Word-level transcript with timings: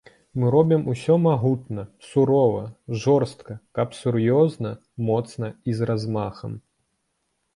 Мы 0.41 0.45
робім 0.53 0.85
усё 0.93 1.15
магутна, 1.25 1.83
сурова, 2.11 2.63
жорстка, 3.03 3.59
каб 3.79 3.93
сур'ёзна, 4.01 4.71
моцна 5.09 5.47
і 5.73 5.75
з 5.81 5.89
размахам. 5.91 6.57